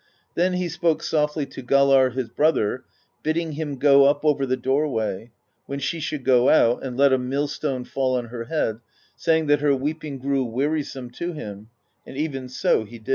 Then 0.33 0.53
he 0.53 0.67
spoke 0.67 1.03
softly 1.03 1.45
to 1.45 1.61
Galarr 1.61 2.13
his 2.13 2.29
brother, 2.29 2.83
bidding 3.21 3.51
him 3.51 3.77
go 3.77 4.05
up 4.05 4.25
over 4.25 4.47
the 4.47 4.57
doorway, 4.57 5.29
when 5.67 5.77
she 5.77 5.99
should 5.99 6.25
go 6.25 6.49
out, 6.49 6.83
and 6.83 6.97
let 6.97 7.13
a 7.13 7.19
mill 7.19 7.47
stone 7.47 7.83
fall 7.83 8.17
on 8.17 8.29
her 8.29 8.45
head, 8.45 8.79
saying 9.15 9.45
that 9.45 9.61
her 9.61 9.75
weeping 9.75 10.17
grew 10.17 10.43
wearisome 10.43 11.11
to 11.11 11.33
him; 11.33 11.69
and 12.03 12.17
even 12.17 12.49
so 12.49 12.83
he 12.83 12.97
did. 12.97 13.09